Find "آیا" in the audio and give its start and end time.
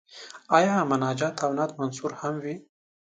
0.57-0.73